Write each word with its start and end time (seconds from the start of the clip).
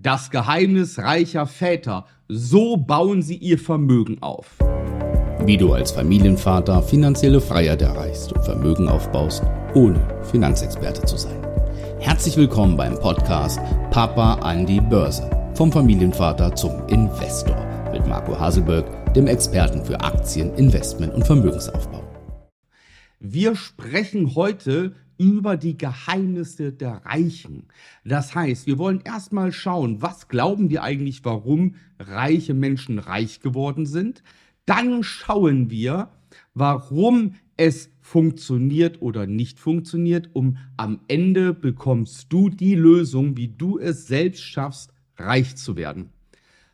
Das 0.00 0.30
Geheimnis 0.30 1.00
reicher 1.00 1.44
Väter. 1.46 2.04
So 2.28 2.76
bauen 2.76 3.20
sie 3.20 3.34
ihr 3.34 3.58
Vermögen 3.58 4.22
auf. 4.22 4.46
Wie 5.44 5.56
du 5.56 5.72
als 5.72 5.90
Familienvater 5.90 6.82
finanzielle 6.84 7.40
Freiheit 7.40 7.82
erreichst 7.82 8.32
und 8.32 8.44
Vermögen 8.44 8.88
aufbaust, 8.88 9.42
ohne 9.74 9.98
Finanzexperte 10.30 11.02
zu 11.02 11.16
sein. 11.16 11.44
Herzlich 11.98 12.36
willkommen 12.36 12.76
beim 12.76 12.94
Podcast 13.00 13.58
Papa 13.90 14.34
an 14.34 14.66
die 14.66 14.80
Börse. 14.80 15.28
Vom 15.54 15.72
Familienvater 15.72 16.54
zum 16.54 16.86
Investor 16.86 17.56
mit 17.90 18.06
Marco 18.06 18.38
Haselberg, 18.38 19.12
dem 19.14 19.26
Experten 19.26 19.84
für 19.84 20.00
Aktien, 20.00 20.54
Investment 20.54 21.12
und 21.12 21.26
Vermögensaufbau. 21.26 21.97
Wir 23.20 23.56
sprechen 23.56 24.36
heute 24.36 24.94
über 25.18 25.56
die 25.56 25.76
Geheimnisse 25.76 26.72
der 26.72 27.04
Reichen. 27.04 27.64
Das 28.04 28.36
heißt, 28.36 28.68
wir 28.68 28.78
wollen 28.78 29.00
erstmal 29.00 29.50
schauen, 29.50 30.00
was 30.00 30.28
glauben 30.28 30.70
wir 30.70 30.84
eigentlich, 30.84 31.24
warum 31.24 31.74
reiche 31.98 32.54
Menschen 32.54 33.00
reich 33.00 33.40
geworden 33.40 33.86
sind. 33.86 34.22
Dann 34.66 35.02
schauen 35.02 35.68
wir, 35.68 36.10
warum 36.54 37.34
es 37.56 37.90
funktioniert 38.00 39.02
oder 39.02 39.26
nicht 39.26 39.58
funktioniert, 39.58 40.30
um 40.34 40.58
am 40.76 41.00
Ende 41.08 41.52
bekommst 41.52 42.32
du 42.32 42.48
die 42.48 42.76
Lösung, 42.76 43.36
wie 43.36 43.48
du 43.48 43.80
es 43.80 44.06
selbst 44.06 44.44
schaffst, 44.44 44.92
reich 45.16 45.56
zu 45.56 45.74
werden. 45.74 46.10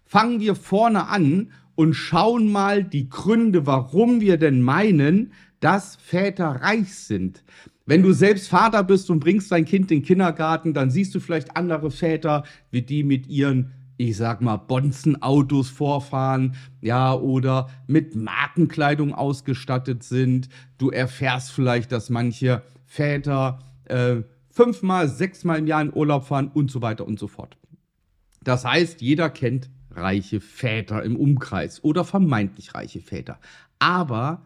Fangen 0.05 0.41
wir 0.41 0.55
vorne 0.55 1.09
an 1.09 1.51
und 1.75 1.95
schauen 1.95 2.51
mal 2.51 2.85
die 2.85 3.09
Gründe, 3.09 3.67
warum 3.67 4.21
wir 4.21 4.37
denn 4.37 4.63
meinen, 4.63 5.33
dass 5.61 5.97
Väter 5.97 6.47
reich 6.47 6.95
sind. 6.95 7.43
Wenn 7.87 8.03
du 8.03 8.13
selbst 8.13 8.49
Vater 8.49 8.83
bist 8.83 9.11
und 9.11 9.21
bringst 9.21 9.53
dein 9.53 9.65
Kind 9.65 9.91
in 9.91 9.99
den 9.99 10.05
Kindergarten, 10.05 10.73
dann 10.73 10.91
siehst 10.91 11.15
du 11.15 11.21
vielleicht 11.21 11.57
andere 11.57 11.91
Väter, 11.91 12.45
wie 12.71 12.83
die 12.83 13.03
mit 13.03 13.27
ihren, 13.27 13.73
ich 13.97 14.17
sag 14.17 14.41
mal, 14.41 14.57
Bonzenautos 14.57 15.69
vorfahren, 15.69 16.55
ja, 16.81 17.15
oder 17.15 17.69
mit 17.87 18.15
Markenkleidung 18.15 19.15
ausgestattet 19.15 20.03
sind. 20.03 20.49
Du 20.79 20.91
erfährst 20.91 21.51
vielleicht, 21.51 21.93
dass 21.93 22.09
manche 22.09 22.63
Väter 22.87 23.59
äh, 23.85 24.23
fünfmal, 24.51 25.09
sechsmal 25.09 25.59
im 25.59 25.67
Jahr 25.67 25.83
in 25.83 25.93
Urlaub 25.93 26.25
fahren 26.25 26.51
und 26.55 26.71
so 26.71 26.81
weiter 26.81 27.07
und 27.07 27.19
so 27.19 27.27
fort. 27.27 27.59
Das 28.43 28.65
heißt, 28.65 29.03
jeder 29.03 29.29
kennt 29.29 29.71
reiche 29.97 30.41
Väter 30.41 31.03
im 31.03 31.17
Umkreis 31.17 31.83
oder 31.83 32.05
vermeintlich 32.05 32.75
reiche 32.75 33.01
Väter. 33.01 33.39
Aber 33.79 34.43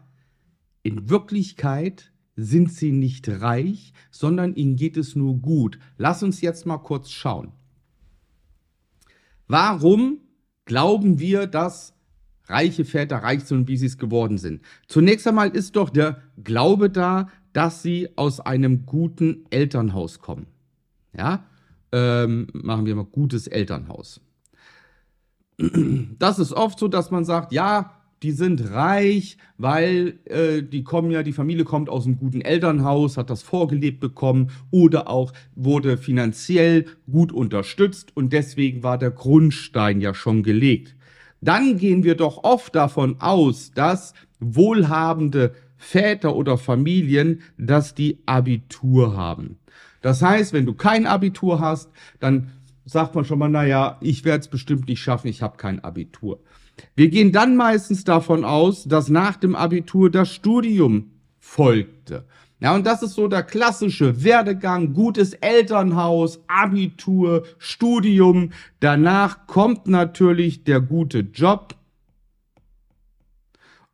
in 0.83 1.09
Wirklichkeit 1.09 2.11
sind 2.35 2.71
sie 2.71 2.91
nicht 2.91 3.27
reich, 3.27 3.93
sondern 4.11 4.55
ihnen 4.55 4.75
geht 4.75 4.97
es 4.97 5.15
nur 5.15 5.35
gut. 5.37 5.77
Lass 5.97 6.23
uns 6.23 6.41
jetzt 6.41 6.65
mal 6.65 6.77
kurz 6.77 7.11
schauen. 7.11 7.51
Warum 9.47 10.19
glauben 10.65 11.19
wir, 11.19 11.47
dass 11.47 11.93
reiche 12.45 12.85
Väter 12.85 13.17
reich 13.17 13.43
sind 13.43 13.67
wie 13.67 13.77
sie 13.77 13.87
es 13.87 13.97
geworden 13.97 14.37
sind? 14.37 14.61
Zunächst 14.87 15.27
einmal 15.27 15.49
ist 15.49 15.75
doch 15.75 15.89
der 15.89 16.21
Glaube 16.41 16.89
da, 16.89 17.27
dass 17.53 17.81
sie 17.81 18.09
aus 18.15 18.39
einem 18.39 18.85
guten 18.85 19.45
Elternhaus 19.49 20.19
kommen. 20.19 20.47
Ja, 21.17 21.45
ähm, 21.91 22.47
machen 22.53 22.85
wir 22.85 22.95
mal 22.95 23.05
gutes 23.05 23.47
Elternhaus. 23.47 24.21
Das 26.19 26.39
ist 26.39 26.53
oft 26.53 26.79
so, 26.79 26.87
dass 26.87 27.11
man 27.11 27.25
sagt, 27.25 27.51
ja, 27.51 27.91
die 28.23 28.31
sind 28.31 28.71
reich, 28.71 29.37
weil 29.57 30.19
äh, 30.25 30.61
die 30.61 30.83
kommen 30.83 31.11
ja, 31.11 31.23
die 31.23 31.33
Familie 31.33 31.63
kommt 31.63 31.89
aus 31.89 32.05
einem 32.05 32.17
guten 32.17 32.41
Elternhaus, 32.41 33.17
hat 33.17 33.29
das 33.29 33.43
vorgelebt 33.43 33.99
bekommen 33.99 34.51
oder 34.71 35.09
auch 35.09 35.33
wurde 35.55 35.97
finanziell 35.97 36.85
gut 37.09 37.31
unterstützt 37.31 38.15
und 38.15 38.33
deswegen 38.33 38.83
war 38.83 38.97
der 38.97 39.11
Grundstein 39.11 40.01
ja 40.01 40.13
schon 40.13 40.43
gelegt. 40.43 40.95
Dann 41.41 41.77
gehen 41.77 42.03
wir 42.03 42.15
doch 42.15 42.43
oft 42.43 42.75
davon 42.75 43.17
aus, 43.19 43.71
dass 43.73 44.13
wohlhabende 44.39 45.53
Väter 45.77 46.35
oder 46.35 46.57
Familien, 46.57 47.41
dass 47.57 47.95
die 47.95 48.19
Abitur 48.25 49.15
haben. 49.15 49.59
Das 50.01 50.21
heißt, 50.21 50.53
wenn 50.53 50.65
du 50.65 50.73
kein 50.73 51.05
Abitur 51.05 51.59
hast, 51.59 51.89
dann 52.19 52.51
sagt 52.89 53.15
man 53.15 53.25
schon 53.25 53.39
mal, 53.39 53.49
naja, 53.49 53.97
ich 54.01 54.25
werde 54.25 54.41
es 54.41 54.47
bestimmt 54.47 54.87
nicht 54.87 55.01
schaffen, 55.01 55.27
ich 55.27 55.41
habe 55.41 55.57
kein 55.57 55.83
Abitur. 55.83 56.39
Wir 56.95 57.09
gehen 57.09 57.31
dann 57.31 57.55
meistens 57.55 58.03
davon 58.03 58.43
aus, 58.43 58.85
dass 58.85 59.09
nach 59.09 59.35
dem 59.35 59.55
Abitur 59.55 60.09
das 60.09 60.33
Studium 60.33 61.11
folgte. 61.37 62.25
Ja, 62.61 62.75
und 62.75 62.85
das 62.85 63.03
ist 63.03 63.13
so 63.13 63.27
der 63.27 63.43
klassische 63.43 64.23
Werdegang, 64.23 64.93
gutes 64.93 65.33
Elternhaus, 65.33 66.41
Abitur, 66.47 67.45
Studium. 67.57 68.51
Danach 68.81 69.47
kommt 69.47 69.87
natürlich 69.87 70.65
der 70.65 70.81
gute 70.81 71.19
Job. 71.19 71.75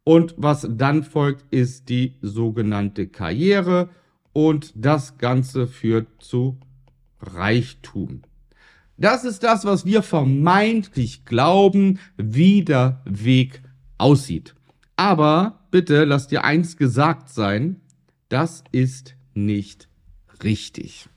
Und 0.03 0.33
was 0.38 0.67
dann 0.69 1.03
folgt, 1.03 1.45
ist 1.53 1.89
die 1.89 2.16
sogenannte 2.22 3.07
Karriere. 3.07 3.89
Und 4.33 4.73
das 4.75 5.17
Ganze 5.17 5.67
führt 5.67 6.07
zu 6.19 6.57
Reichtum. 7.22 8.22
Das 8.97 9.25
ist 9.25 9.44
das, 9.44 9.66
was 9.66 9.85
wir 9.85 10.03
vermeintlich 10.03 11.25
glauben, 11.25 12.00
wie 12.17 12.63
der 12.63 13.01
Weg 13.06 13.61
aussieht. 13.97 14.56
Aber 14.95 15.67
bitte 15.72 16.06
lass 16.06 16.28
dir 16.28 16.44
eins 16.44 16.78
gesagt 16.78 17.29
sein, 17.29 17.81
das 18.29 18.63
ist 18.72 19.16
nicht 19.33 19.89
richtig. 20.44 21.09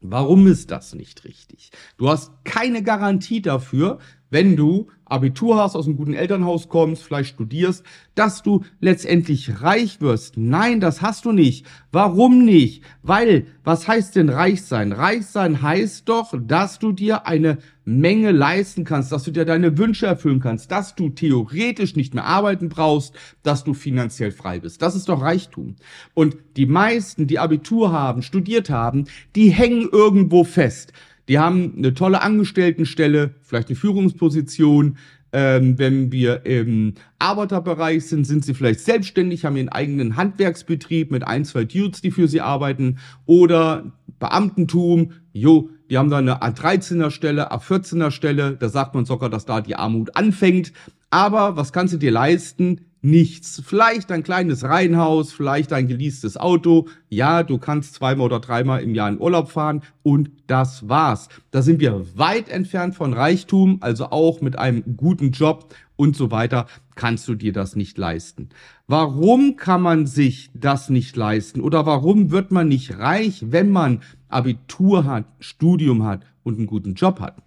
Warum 0.00 0.46
ist 0.46 0.70
das 0.70 0.94
nicht 0.94 1.24
richtig? 1.24 1.70
Du 1.96 2.08
hast 2.08 2.30
keine 2.44 2.84
Garantie 2.84 3.42
dafür, 3.42 3.98
wenn 4.30 4.56
du 4.56 4.88
Abitur 5.08 5.56
hast, 5.56 5.74
aus 5.74 5.86
einem 5.86 5.96
guten 5.96 6.12
Elternhaus 6.12 6.68
kommst, 6.68 7.02
vielleicht 7.02 7.30
studierst, 7.30 7.82
dass 8.14 8.42
du 8.42 8.64
letztendlich 8.80 9.62
reich 9.62 10.00
wirst. 10.00 10.36
Nein, 10.36 10.80
das 10.80 11.00
hast 11.00 11.24
du 11.24 11.32
nicht. 11.32 11.64
Warum 11.92 12.44
nicht? 12.44 12.82
Weil, 13.02 13.46
was 13.64 13.88
heißt 13.88 14.16
denn 14.16 14.28
reich 14.28 14.62
sein? 14.62 14.92
Reich 14.92 15.26
sein 15.26 15.62
heißt 15.62 16.08
doch, 16.08 16.34
dass 16.38 16.78
du 16.78 16.92
dir 16.92 17.26
eine 17.26 17.58
Menge 17.86 18.32
leisten 18.32 18.84
kannst, 18.84 19.12
dass 19.12 19.24
du 19.24 19.30
dir 19.30 19.46
deine 19.46 19.78
Wünsche 19.78 20.04
erfüllen 20.04 20.40
kannst, 20.40 20.70
dass 20.70 20.94
du 20.94 21.08
theoretisch 21.08 21.96
nicht 21.96 22.12
mehr 22.12 22.26
arbeiten 22.26 22.68
brauchst, 22.68 23.14
dass 23.42 23.64
du 23.64 23.72
finanziell 23.72 24.30
frei 24.30 24.60
bist. 24.60 24.82
Das 24.82 24.94
ist 24.94 25.08
doch 25.08 25.22
Reichtum. 25.22 25.76
Und 26.12 26.36
die 26.58 26.66
meisten, 26.66 27.26
die 27.26 27.38
Abitur 27.38 27.90
haben, 27.90 28.20
studiert 28.20 28.68
haben, 28.68 29.06
die 29.34 29.48
hängen 29.48 29.88
irgendwo 29.90 30.44
fest. 30.44 30.92
Die 31.28 31.38
haben 31.38 31.74
eine 31.76 31.94
tolle 31.94 32.22
Angestelltenstelle, 32.22 33.34
vielleicht 33.42 33.68
eine 33.68 33.76
Führungsposition. 33.76 34.96
Ähm, 35.30 35.78
wenn 35.78 36.10
wir 36.10 36.46
im 36.46 36.94
Arbeiterbereich 37.18 38.06
sind, 38.06 38.24
sind 38.26 38.46
sie 38.46 38.54
vielleicht 38.54 38.80
selbstständig, 38.80 39.44
haben 39.44 39.56
ihren 39.58 39.68
eigenen 39.68 40.16
Handwerksbetrieb 40.16 41.10
mit 41.10 41.22
ein, 41.22 41.44
zwei 41.44 41.64
Dudes, 41.64 42.00
die 42.00 42.10
für 42.10 42.28
sie 42.28 42.40
arbeiten. 42.40 42.98
Oder 43.26 43.92
Beamtentum, 44.18 45.12
jo, 45.34 45.68
die 45.90 45.98
haben 45.98 46.08
da 46.08 46.16
eine 46.16 46.42
A13er 46.42 47.10
Stelle, 47.10 47.52
A14er 47.52 48.10
Stelle. 48.10 48.56
Da 48.58 48.70
sagt 48.70 48.94
man 48.94 49.04
sogar, 49.04 49.28
dass 49.28 49.44
da 49.44 49.60
die 49.60 49.76
Armut 49.76 50.16
anfängt. 50.16 50.72
Aber 51.10 51.56
was 51.56 51.74
kannst 51.74 51.92
du 51.92 51.98
dir 51.98 52.10
leisten? 52.10 52.87
Nichts. 53.00 53.62
Vielleicht 53.64 54.10
ein 54.10 54.22
kleines 54.22 54.64
Reihenhaus, 54.64 55.32
vielleicht 55.32 55.72
ein 55.72 55.88
geleastes 55.88 56.36
Auto. 56.36 56.88
Ja, 57.08 57.42
du 57.42 57.58
kannst 57.58 57.94
zweimal 57.94 58.26
oder 58.26 58.40
dreimal 58.40 58.82
im 58.82 58.94
Jahr 58.94 59.08
in 59.08 59.20
Urlaub 59.20 59.50
fahren 59.50 59.82
und 60.02 60.30
das 60.46 60.88
war's. 60.88 61.28
Da 61.50 61.62
sind 61.62 61.80
wir 61.80 62.04
weit 62.16 62.48
entfernt 62.48 62.94
von 62.94 63.12
Reichtum, 63.12 63.78
also 63.80 64.06
auch 64.06 64.40
mit 64.40 64.58
einem 64.58 64.96
guten 64.96 65.30
Job 65.30 65.74
und 65.96 66.16
so 66.16 66.30
weiter 66.30 66.66
kannst 66.94 67.28
du 67.28 67.34
dir 67.34 67.52
das 67.52 67.76
nicht 67.76 67.98
leisten. 67.98 68.48
Warum 68.86 69.56
kann 69.56 69.82
man 69.82 70.06
sich 70.06 70.50
das 70.54 70.90
nicht 70.90 71.16
leisten 71.16 71.60
oder 71.60 71.86
warum 71.86 72.30
wird 72.30 72.50
man 72.50 72.68
nicht 72.68 72.98
reich, 72.98 73.44
wenn 73.50 73.70
man 73.70 74.02
Abitur 74.28 75.04
hat, 75.04 75.26
Studium 75.38 76.04
hat 76.04 76.24
und 76.42 76.56
einen 76.56 76.66
guten 76.66 76.94
Job 76.94 77.20
hat? 77.20 77.42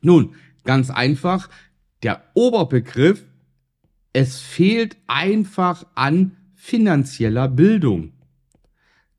Nun, 0.00 0.34
ganz 0.64 0.90
einfach, 0.90 1.48
der 2.02 2.22
Oberbegriff 2.34 3.24
es 4.12 4.40
fehlt 4.40 4.96
einfach 5.06 5.86
an 5.94 6.36
finanzieller 6.54 7.48
Bildung. 7.48 8.12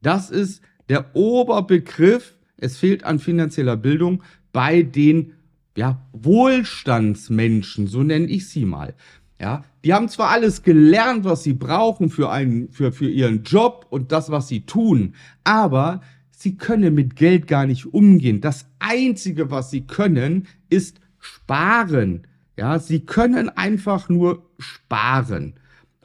Das 0.02 0.30
ist 0.30 0.62
der 0.90 1.16
Oberbegriff. 1.16 2.38
Es 2.58 2.78
fehlt 2.78 3.04
an 3.04 3.20
finanzieller 3.20 3.78
Bildung 3.78 4.24
bei 4.52 4.82
den 4.82 5.34
ja, 5.78 6.02
Wohlstandsmenschen, 6.12 7.88
so 7.88 8.04
nenne 8.04 8.28
ich 8.28 8.50
sie 8.50 8.66
mal. 8.66 8.96
Ja, 9.40 9.64
die 9.86 9.94
haben 9.94 10.10
zwar 10.10 10.32
alles 10.32 10.64
gelernt, 10.64 11.24
was 11.24 11.44
sie 11.44 11.54
brauchen 11.54 12.10
für 12.10 12.30
einen, 12.30 12.70
für, 12.72 12.92
für 12.92 13.10
ihren 13.10 13.44
Job 13.44 13.88
und 13.90 14.12
das, 14.12 14.30
was 14.30 14.50
sie 14.50 14.66
tun, 14.66 15.16
aber 15.46 16.02
sie 16.32 16.58
können 16.58 16.94
mit 16.94 17.16
Geld 17.16 17.48
gar 17.48 17.66
nicht 17.66 17.86
umgehen. 17.86 18.42
Das 18.42 18.66
einzige, 18.80 19.50
was 19.50 19.72
sie 19.72 19.88
können, 19.88 20.48
ist 20.70 21.00
sparen. 21.20 22.28
Ja, 22.58 22.80
sie 22.80 23.06
können 23.06 23.48
einfach 23.48 24.10
nur 24.10 24.49
sparen. 24.60 25.56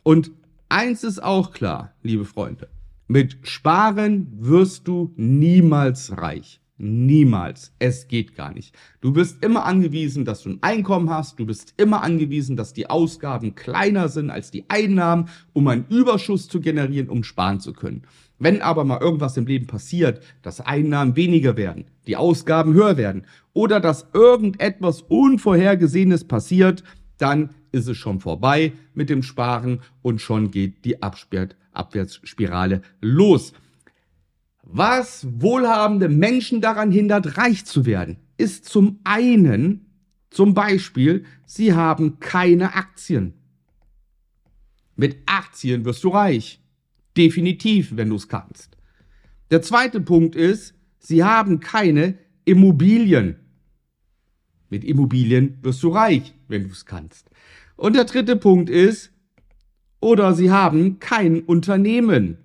Und 0.03 0.31
eins 0.69 1.05
ist 1.05 1.23
auch 1.23 1.53
klar, 1.53 1.93
liebe 2.03 2.25
Freunde. 2.25 2.69
Mit 3.07 3.47
Sparen 3.47 4.29
wirst 4.41 4.89
du 4.89 5.13
niemals 5.17 6.17
reich. 6.17 6.61
Niemals. 6.77 7.73
Es 7.79 8.09
geht 8.09 8.35
gar 8.35 8.53
nicht. 8.53 8.75
Du 9.01 9.13
bist 9.13 9.45
immer 9.45 9.65
angewiesen, 9.65 10.25
dass 10.25 10.43
du 10.43 10.51
ein 10.51 10.59
Einkommen 10.63 11.11
hast. 11.11 11.39
Du 11.39 11.47
bist 11.47 11.75
immer 11.77 12.03
angewiesen, 12.03 12.57
dass 12.57 12.73
die 12.73 12.91
Ausgaben 12.91 13.55
kleiner 13.55 14.09
sind 14.09 14.31
als 14.31 14.51
die 14.51 14.65
Einnahmen, 14.69 15.29
um 15.53 15.69
einen 15.69 15.87
Überschuss 15.89 16.49
zu 16.49 16.61
generieren, 16.61 17.11
um 17.11 17.23
sparen 17.23 17.61
zu 17.61 17.75
können. 17.75 18.03
Wenn 18.39 18.61
aber 18.61 18.85
mal 18.85 19.01
irgendwas 19.01 19.37
im 19.37 19.47
Leben 19.47 19.67
passiert, 19.67 20.21
dass 20.43 20.61
Einnahmen 20.61 21.15
weniger 21.15 21.57
werden, 21.57 21.85
die 22.07 22.17
Ausgaben 22.17 22.75
höher 22.75 22.97
werden 22.97 23.27
oder 23.53 23.79
dass 23.79 24.09
irgendetwas 24.13 25.03
Unvorhergesehenes 25.03 26.25
passiert, 26.25 26.83
dann 27.19 27.51
ist 27.73 27.89
es 27.89 27.97
schon 27.97 28.21
vorbei 28.21 28.73
mit 28.95 29.11
dem 29.11 29.23
Sparen 29.23 29.81
und 30.03 30.21
schon 30.21 30.51
geht 30.51 30.85
die 30.85 31.03
Abwärtsspirale 31.03 32.83
los. 33.01 33.53
Was 34.63 35.27
wohlhabende 35.31 36.09
Menschen 36.09 36.61
daran 36.61 36.91
hindert, 36.91 37.37
reich 37.37 37.65
zu 37.65 37.85
werden, 37.87 38.17
ist 38.37 38.65
zum 38.65 39.01
einen, 39.05 39.87
zum 40.31 40.55
Beispiel, 40.55 41.25
sie 41.45 41.75
haben 41.75 42.19
keine 42.19 42.75
Aktien. 42.75 43.35
Mit 44.97 45.19
Aktien 45.27 45.85
wirst 45.85 46.03
du 46.05 46.09
reich. 46.09 46.61
Definitiv, 47.17 47.97
wenn 47.97 48.11
du 48.11 48.17
es 48.17 48.29
kannst. 48.29 48.77
Der 49.51 49.63
zweite 49.63 50.01
Punkt 50.01 50.35
ist, 50.35 50.75
sie 50.99 51.23
haben 51.23 51.61
keine 51.61 52.19
Immobilien. 52.45 53.37
Mit 54.75 54.83
Immobilien 54.83 55.57
wirst 55.63 55.85
du 55.85 55.91
reich, 55.91 56.35
wenn 56.49 56.65
du 56.65 56.71
es 56.71 56.85
kannst. 56.85 57.31
Und 57.77 57.95
der 57.95 58.07
dritte 58.07 58.35
Punkt 58.35 58.69
ist, 58.69 59.13
oder 60.01 60.35
sie 60.35 60.51
haben 60.51 60.99
kein 60.99 61.43
Unternehmen. 61.43 62.39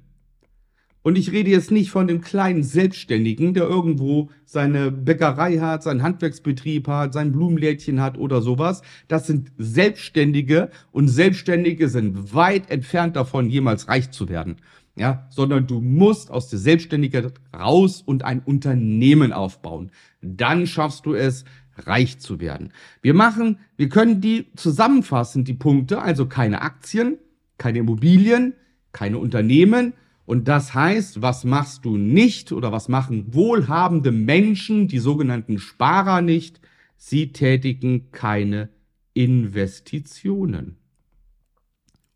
Und 1.01 1.17
ich 1.17 1.31
rede 1.31 1.49
jetzt 1.49 1.71
nicht 1.71 1.89
von 1.89 2.05
dem 2.05 2.21
kleinen 2.21 2.61
Selbstständigen, 2.61 3.55
der 3.55 3.63
irgendwo 3.63 4.29
seine 4.45 4.91
Bäckerei 4.91 5.57
hat, 5.57 5.81
seinen 5.81 6.03
Handwerksbetrieb 6.03 6.87
hat, 6.87 7.13
sein 7.13 7.31
Blumenlädchen 7.31 7.99
hat 7.99 8.15
oder 8.15 8.43
sowas. 8.43 8.83
Das 9.07 9.25
sind 9.25 9.51
Selbstständige 9.57 10.69
und 10.91 11.07
Selbstständige 11.07 11.89
sind 11.89 12.35
weit 12.35 12.69
entfernt 12.69 13.15
davon, 13.15 13.49
jemals 13.49 13.87
reich 13.87 14.11
zu 14.11 14.29
werden. 14.29 14.57
Ja, 14.95 15.27
sondern 15.31 15.65
du 15.65 15.81
musst 15.81 16.29
aus 16.29 16.47
der 16.49 16.59
Selbstständigkeit 16.59 17.33
raus 17.57 18.03
und 18.05 18.23
ein 18.23 18.41
Unternehmen 18.41 19.33
aufbauen. 19.33 19.89
Dann 20.21 20.67
schaffst 20.67 21.07
du 21.07 21.15
es, 21.15 21.45
reich 21.87 22.19
zu 22.19 22.39
werden. 22.39 22.71
Wir 23.01 23.13
machen, 23.13 23.59
wir 23.77 23.89
können 23.89 24.21
die 24.21 24.47
zusammenfassen, 24.55 25.43
die 25.45 25.53
Punkte, 25.53 26.01
also 26.01 26.27
keine 26.27 26.61
Aktien, 26.61 27.17
keine 27.57 27.79
Immobilien, 27.79 28.53
keine 28.91 29.17
Unternehmen, 29.17 29.93
und 30.29 30.47
das 30.47 30.75
heißt, 30.75 31.23
was 31.23 31.43
machst 31.43 31.85
du 31.85 31.97
nicht 31.97 32.51
oder 32.51 32.71
was 32.71 32.87
machen 32.87 33.33
wohlhabende 33.33 34.11
Menschen, 34.11 34.87
die 34.87 34.99
sogenannten 34.99 35.57
Sparer 35.57 36.21
nicht? 36.21 36.61
Sie 36.97 37.33
tätigen 37.33 38.11
keine 38.11 38.69
Investitionen. 39.15 40.77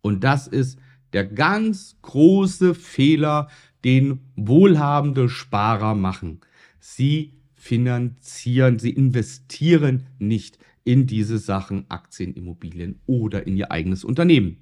Und 0.01 0.23
das 0.23 0.45
ist 0.45 0.77
der 1.13 1.25
ganz 1.25 1.97
große 2.03 2.75
Fehler, 2.75 3.47
den 3.83 4.19
wohlhabende 4.35 5.27
Sparer 5.27 5.95
machen. 5.95 6.41
Sie 6.79 7.33
finanzieren, 7.63 8.77
sie 8.77 8.89
investieren 8.89 10.07
nicht 10.19 10.59
in 10.83 11.07
diese 11.07 11.37
Sachen 11.37 11.85
Aktien, 11.87 12.33
Immobilien 12.33 12.99
oder 13.05 13.47
in 13.47 13.55
ihr 13.55 13.71
eigenes 13.71 14.03
Unternehmen. 14.03 14.57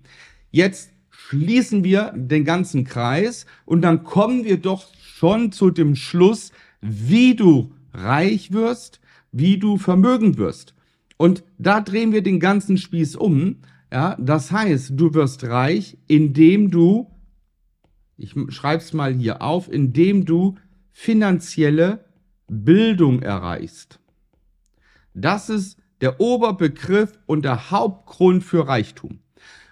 Jetzt 0.51 0.92
schließen 1.09 1.83
wir 1.83 2.13
den 2.15 2.45
ganzen 2.45 2.83
Kreis 2.83 3.48
und 3.65 3.81
dann 3.81 4.03
kommen 4.03 4.45
wir 4.45 4.57
doch 4.57 4.94
schon 5.01 5.51
zu 5.51 5.71
dem 5.71 5.95
Schluss, 5.95 6.51
wie 6.80 7.36
du 7.36 7.74
reich 7.92 8.51
wirst, 8.51 9.01
wie 9.31 9.57
du 9.57 9.77
vermögend 9.77 10.38
wirst. 10.38 10.75
Und 11.18 11.44
da 11.57 11.81
drehen 11.81 12.12
wir 12.12 12.21
den 12.21 12.39
ganzen 12.39 12.77
Spieß 12.77 13.15
um. 13.15 13.57
Ja, 13.92 14.15
das 14.19 14.51
heißt, 14.51 14.92
du 14.94 15.15
wirst 15.15 15.44
reich, 15.45 15.97
indem 16.06 16.69
du, 16.69 17.09
ich 18.18 18.36
schreibe 18.50 18.83
es 18.83 18.94
mal 18.94 19.12
hier 19.12 19.42
auf, 19.42 19.71
indem 19.71 20.25
du 20.25 20.56
finanzielle 20.92 22.06
Bildung 22.51 23.21
erreichst. 23.21 24.00
Das 25.13 25.50
ist 25.50 25.77
der 26.01 26.19
Oberbegriff 26.19 27.18
und 27.25 27.45
der 27.45 27.71
Hauptgrund 27.71 28.44
für 28.44 28.68
Reichtum. 28.68 29.19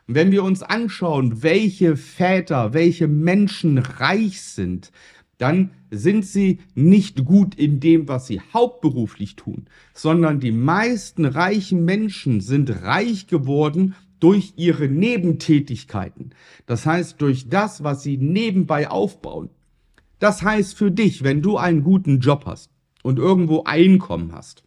Wenn 0.08 0.32
wir 0.32 0.44
uns 0.44 0.64
anschauen, 0.64 1.44
welche 1.44 1.98
Väter, 1.98 2.74
welche 2.74 3.10
Menschen 3.10 3.80
reich 3.80 4.42
sind, 4.42 4.92
dann 5.38 5.72
sind 5.92 6.26
sie 6.26 6.60
nicht 6.74 7.26
gut 7.26 7.56
in 7.56 7.82
dem, 7.82 8.08
was 8.08 8.28
sie 8.28 8.42
hauptberuflich 8.54 9.36
tun, 9.36 9.66
sondern 9.94 10.40
die 10.40 10.52
meisten 10.54 11.26
reichen 11.26 11.84
Menschen 11.84 12.40
sind 12.40 12.84
reich 12.84 13.28
geworden 13.28 13.94
durch 14.22 14.54
ihre 14.56 14.88
Nebentätigkeiten. 14.88 16.32
Das 16.66 16.86
heißt, 16.86 17.22
durch 17.22 17.50
das, 17.50 17.84
was 17.84 18.04
sie 18.04 18.18
nebenbei 18.18 18.90
aufbauen. 18.90 19.50
Das 20.20 20.44
heißt 20.44 20.78
für 20.78 20.92
dich, 20.92 21.24
wenn 21.24 21.42
du 21.42 21.58
einen 21.58 21.84
guten 21.84 22.20
Job 22.20 22.44
hast 22.46 22.70
und 23.04 23.18
irgendwo 23.18 23.64
Einkommen 23.64 24.34
hast, 24.34 24.64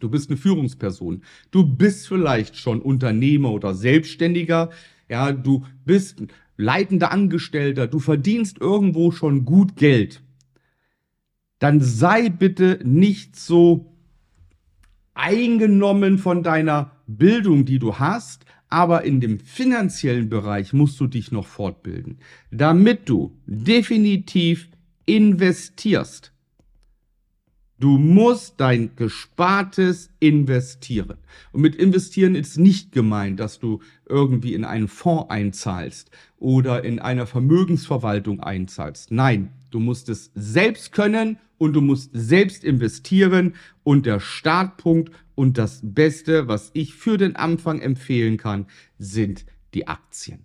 Du 0.00 0.08
bist 0.08 0.30
eine 0.30 0.36
Führungsperson. 0.36 1.22
Du 1.50 1.64
bist 1.64 2.08
vielleicht 2.08 2.56
schon 2.56 2.80
Unternehmer 2.80 3.52
oder 3.52 3.74
Selbstständiger. 3.74 4.70
Ja, 5.08 5.32
du 5.32 5.64
bist 5.84 6.22
leitender 6.56 7.10
Angestellter. 7.10 7.86
Du 7.86 7.98
verdienst 7.98 8.60
irgendwo 8.60 9.10
schon 9.10 9.44
gut 9.44 9.76
Geld. 9.76 10.22
Dann 11.58 11.80
sei 11.80 12.28
bitte 12.28 12.80
nicht 12.84 13.36
so 13.36 13.92
eingenommen 15.14 16.18
von 16.18 16.44
deiner 16.44 16.92
Bildung, 17.08 17.64
die 17.64 17.80
du 17.80 17.98
hast, 17.98 18.44
aber 18.68 19.04
in 19.04 19.20
dem 19.20 19.40
finanziellen 19.40 20.28
Bereich 20.28 20.72
musst 20.72 21.00
du 21.00 21.06
dich 21.06 21.32
noch 21.32 21.46
fortbilden, 21.46 22.18
damit 22.50 23.08
du 23.08 23.36
definitiv 23.46 24.68
investierst. 25.06 26.32
Du 27.80 27.96
musst 27.96 28.54
dein 28.58 28.96
Gespartes 28.96 30.10
investieren. 30.18 31.18
Und 31.52 31.60
mit 31.60 31.76
investieren 31.76 32.34
ist 32.34 32.58
nicht 32.58 32.90
gemeint, 32.90 33.38
dass 33.38 33.60
du 33.60 33.80
irgendwie 34.08 34.54
in 34.54 34.64
einen 34.64 34.88
Fonds 34.88 35.30
einzahlst 35.30 36.10
oder 36.38 36.82
in 36.82 36.98
einer 36.98 37.26
Vermögensverwaltung 37.26 38.40
einzahlst. 38.40 39.12
Nein, 39.12 39.52
du 39.70 39.78
musst 39.78 40.08
es 40.08 40.32
selbst 40.34 40.90
können 40.90 41.38
und 41.56 41.72
du 41.74 41.80
musst 41.80 42.10
selbst 42.12 42.64
investieren. 42.64 43.54
Und 43.84 44.06
der 44.06 44.18
Startpunkt 44.18 45.12
und 45.38 45.56
das 45.56 45.78
Beste, 45.84 46.48
was 46.48 46.72
ich 46.72 46.94
für 46.94 47.16
den 47.16 47.36
Anfang 47.36 47.80
empfehlen 47.80 48.38
kann, 48.38 48.66
sind 48.98 49.46
die 49.72 49.86
Aktien. 49.86 50.40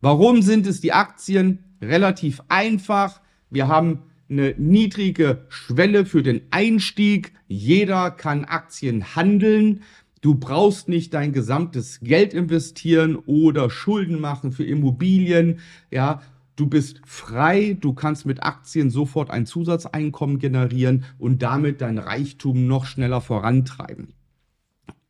Warum 0.00 0.40
sind 0.40 0.66
es 0.66 0.80
die 0.80 0.94
Aktien? 0.94 1.58
Relativ 1.82 2.40
einfach. 2.48 3.20
Wir 3.50 3.68
haben 3.68 4.04
eine 4.30 4.54
niedrige 4.56 5.44
Schwelle 5.50 6.06
für 6.06 6.22
den 6.22 6.40
Einstieg. 6.50 7.34
Jeder 7.46 8.10
kann 8.10 8.46
Aktien 8.46 9.14
handeln. 9.14 9.82
Du 10.22 10.34
brauchst 10.34 10.88
nicht 10.88 11.12
dein 11.12 11.34
gesamtes 11.34 12.00
Geld 12.00 12.32
investieren 12.32 13.16
oder 13.16 13.68
Schulden 13.68 14.18
machen 14.18 14.52
für 14.52 14.64
Immobilien. 14.64 15.60
Ja, 15.90 16.22
du 16.56 16.68
bist 16.68 17.02
frei. 17.04 17.76
Du 17.78 17.92
kannst 17.92 18.24
mit 18.24 18.42
Aktien 18.42 18.88
sofort 18.88 19.30
ein 19.30 19.44
Zusatzeinkommen 19.44 20.38
generieren 20.38 21.04
und 21.18 21.42
damit 21.42 21.82
dein 21.82 21.98
Reichtum 21.98 22.66
noch 22.66 22.86
schneller 22.86 23.20
vorantreiben. 23.20 24.14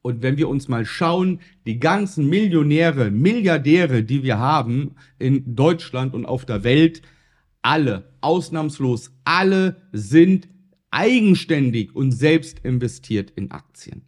Und 0.03 0.23
wenn 0.23 0.37
wir 0.37 0.49
uns 0.49 0.69
mal 0.69 0.87
schauen, 0.87 1.41
die 1.67 1.79
ganzen 1.79 2.29
Millionäre, 2.29 3.11
Milliardäre, 3.11 4.03
die 4.03 4.23
wir 4.23 4.39
haben 4.39 4.95
in 5.19 5.57
Deutschland 5.57 6.15
und 6.15 6.25
auf 6.25 6.45
der 6.45 6.65
Welt, 6.65 7.03
alle, 7.63 8.13
ausnahmslos 8.21 9.13
alle 9.25 9.83
sind 9.93 10.49
eigenständig 10.91 11.95
und 11.95 12.13
selbst 12.13 12.61
investiert 12.61 13.33
in 13.37 13.51
Aktien. 13.51 14.03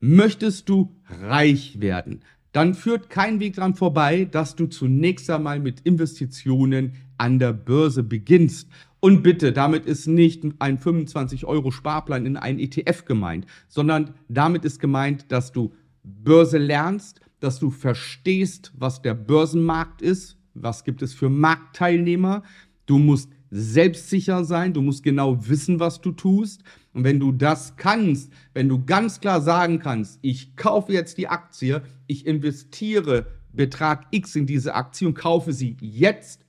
Möchtest 0.00 0.68
du 0.68 0.96
reich 1.20 1.80
werden, 1.80 2.20
dann 2.52 2.74
führt 2.74 3.10
kein 3.10 3.38
Weg 3.38 3.56
dran 3.56 3.74
vorbei, 3.74 4.24
dass 4.24 4.56
du 4.56 4.66
zunächst 4.66 5.30
einmal 5.30 5.60
mit 5.60 5.80
Investitionen 5.80 6.94
an 7.16 7.38
der 7.38 7.52
Börse 7.52 8.02
beginnst. 8.02 8.68
Und 9.00 9.22
bitte, 9.22 9.52
damit 9.52 9.86
ist 9.86 10.06
nicht 10.06 10.44
ein 10.58 10.78
25 10.78 11.46
Euro 11.46 11.70
Sparplan 11.70 12.26
in 12.26 12.36
einen 12.36 12.58
ETF 12.58 13.06
gemeint, 13.06 13.46
sondern 13.66 14.14
damit 14.28 14.64
ist 14.64 14.78
gemeint, 14.78 15.32
dass 15.32 15.52
du 15.52 15.72
Börse 16.02 16.58
lernst, 16.58 17.20
dass 17.40 17.58
du 17.58 17.70
verstehst, 17.70 18.72
was 18.76 19.00
der 19.00 19.14
Börsenmarkt 19.14 20.02
ist, 20.02 20.36
was 20.54 20.84
gibt 20.84 21.00
es 21.00 21.14
für 21.14 21.30
Marktteilnehmer? 21.30 22.42
Du 22.84 22.98
musst 22.98 23.30
selbstsicher 23.50 24.44
sein, 24.44 24.74
du 24.74 24.82
musst 24.82 25.02
genau 25.02 25.48
wissen, 25.48 25.80
was 25.80 26.00
du 26.00 26.12
tust. 26.12 26.62
Und 26.92 27.04
wenn 27.04 27.20
du 27.20 27.32
das 27.32 27.76
kannst, 27.76 28.32
wenn 28.52 28.68
du 28.68 28.84
ganz 28.84 29.20
klar 29.20 29.40
sagen 29.40 29.78
kannst, 29.78 30.18
ich 30.22 30.56
kaufe 30.56 30.92
jetzt 30.92 31.18
die 31.18 31.28
Aktie, 31.28 31.82
ich 32.06 32.26
investiere 32.26 33.26
Betrag 33.52 34.06
X 34.10 34.36
in 34.36 34.46
diese 34.46 34.74
Aktie 34.74 35.08
und 35.08 35.14
kaufe 35.14 35.52
sie 35.52 35.76
jetzt 35.80 36.44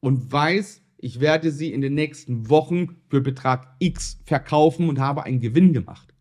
und 0.00 0.32
weiß, 0.32 0.82
ich 0.98 1.20
werde 1.20 1.50
sie 1.50 1.72
in 1.72 1.80
den 1.80 1.94
nächsten 1.94 2.48
Wochen 2.48 2.96
für 3.08 3.20
Betrag 3.20 3.74
X 3.78 4.18
verkaufen 4.24 4.88
und 4.88 4.98
habe 4.98 5.24
einen 5.24 5.40
Gewinn 5.40 5.72
gemacht. 5.72 6.12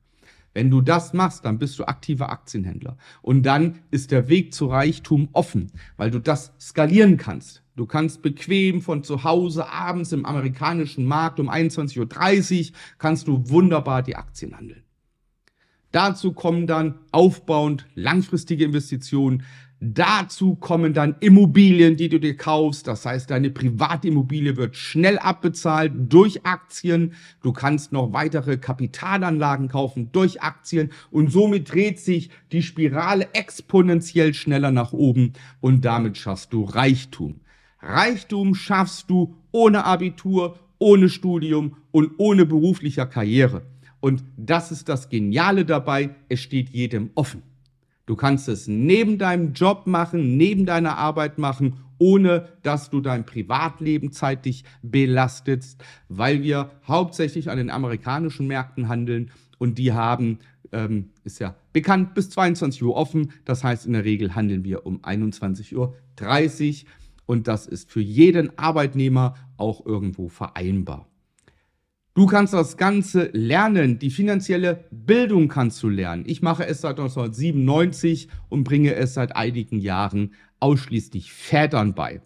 Wenn 0.53 0.72
du 0.72 0.79
das 0.79 1.12
machst, 1.12 1.44
dann 1.44 1.60
bist 1.60 1.77
du 1.79 1.86
aktiver 1.86 2.29
Aktienhändler. 2.29 2.98
Und 3.22 3.44
dann 3.44 3.79
ist 3.91 4.12
der 4.12 4.29
Weg 4.29 4.53
zu 4.53 4.67
Reichtum 4.67 5.27
offen, 5.34 5.72
weil 5.98 6.12
du 6.12 6.20
das 6.20 6.53
skalieren 6.60 7.17
kannst. 7.17 7.62
Du 7.75 7.86
kannst 7.86 8.22
bequem 8.22 8.82
von 8.82 9.03
zu 9.03 9.25
Hause 9.25 9.70
abends 9.70 10.13
im 10.13 10.25
amerikanischen 10.25 11.03
Markt 11.03 11.41
um 11.41 11.50
21.30 11.50 12.70
Uhr 12.70 12.77
kannst 12.98 13.27
du 13.27 13.50
wunderbar 13.50 14.01
die 14.01 14.15
Aktien 14.15 14.55
handeln. 14.55 14.86
Dazu 15.91 16.32
kommen 16.32 16.67
dann 16.67 17.00
aufbauend 17.12 17.86
langfristige 17.96 18.65
Investitionen, 18.65 19.44
Dazu 19.82 20.55
kommen 20.55 20.94
dann 20.94 21.15
Immobilien, 21.20 21.98
die 21.98 22.08
du 22.08 22.20
dir 22.20 22.38
kaufst. 22.38 22.88
Das 22.88 23.05
heißt, 23.05 23.29
deine 23.29 23.50
Privatimmobilie 23.50 24.55
wird 24.55 24.77
schnell 24.77 25.20
abbezahlt 25.20 25.91
durch 25.96 26.46
Aktien. 26.46 27.13
Du 27.44 27.51
kannst 27.51 27.91
noch 27.91 28.13
weitere 28.13 28.58
Kapitalanlagen 28.58 29.67
kaufen 29.67 30.10
durch 30.13 30.41
Aktien. 30.41 30.91
Und 31.12 31.29
somit 31.32 31.74
dreht 31.74 32.00
sich 32.00 32.29
die 32.53 32.63
Spirale 32.63 33.27
exponentiell 33.34 34.34
schneller 34.34 34.72
nach 34.72 34.94
oben. 34.94 35.34
Und 35.60 35.84
damit 35.84 36.17
schaffst 36.17 36.53
du 36.53 36.63
Reichtum. 36.63 37.41
Reichtum 37.82 38.55
schaffst 38.55 39.10
du 39.10 39.36
ohne 39.51 39.84
Abitur, 39.84 40.58
ohne 40.79 41.10
Studium 41.10 41.75
und 41.91 42.12
ohne 42.17 42.46
beruflicher 42.46 43.05
Karriere. 43.05 43.63
Und 44.00 44.24
das 44.38 44.72
ist 44.72 44.88
das 44.88 45.10
Geniale 45.10 45.65
dabei. 45.65 46.15
Es 46.29 46.39
steht 46.41 46.70
jedem 46.70 47.12
offen. 47.15 47.44
Du 48.05 48.15
kannst 48.15 48.47
es 48.47 48.67
neben 48.67 49.17
deinem 49.17 49.53
Job 49.53 49.88
machen, 49.88 50.38
neben 50.38 50.65
deiner 50.65 50.97
Arbeit 50.97 51.38
machen, 51.38 51.77
ohne 51.97 52.50
dass 52.62 52.89
du 52.89 53.01
dein 53.01 53.25
Privatleben 53.25 54.12
zeitlich 54.12 54.63
belastest, 54.81 55.83
weil 56.09 56.43
wir 56.43 56.71
hauptsächlich 56.88 57.50
an 57.50 57.57
den 57.57 57.69
amerikanischen 57.69 58.47
Märkten 58.47 58.89
handeln 58.89 59.31
und 59.57 59.77
die 59.77 59.93
haben, 59.93 60.39
ähm, 60.71 61.09
ist 61.24 61.39
ja 61.39 61.55
bekannt, 61.74 62.13
bis 62.13 62.29
22 62.29 62.83
Uhr 62.83 62.95
offen. 62.95 63.31
Das 63.45 63.63
heißt, 63.63 63.85
in 63.85 63.93
der 63.93 64.03
Regel 64.03 64.35
handeln 64.35 64.63
wir 64.63 64.85
um 64.85 65.00
21.30 65.01 65.75
Uhr 65.75 65.95
und 67.25 67.47
das 67.47 67.65
ist 67.65 67.89
für 67.89 68.01
jeden 68.01 68.57
Arbeitnehmer 68.57 69.35
auch 69.57 69.85
irgendwo 69.85 70.27
vereinbar. 70.27 71.07
Du 72.17 72.27
kannst 72.27 72.53
das 72.53 72.77
Ganze 72.77 73.29
lernen. 73.34 74.00
Die 74.00 74.10
finanzielle 74.10 74.86
Bildung 74.89 75.50
kannst 75.50 75.84
du 75.84 75.89
lernen. 75.89 76.24
Ich 76.25 76.41
mache 76.41 76.65
es 76.65 76.79
seit 76.79 76.98
1997 76.98 78.29
und 78.48 78.63
bringe 78.63 78.95
es 78.95 79.15
seit 79.15 79.36
einigen 79.36 79.81
Jahren 79.81 80.34
ausschließlich 80.62 81.34
Vätern 81.34 81.93
bei. 81.93 82.22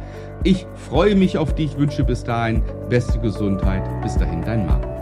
Ich 0.43 0.65
freue 0.75 1.15
mich 1.15 1.37
auf 1.37 1.55
dich, 1.55 1.77
wünsche 1.77 2.03
bis 2.03 2.23
dahin 2.23 2.63
beste 2.89 3.19
Gesundheit. 3.19 3.83
Bis 4.01 4.17
dahin, 4.17 4.41
dein 4.41 4.65
Marco. 4.65 4.94